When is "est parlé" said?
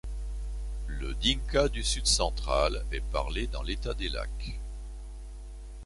2.91-3.45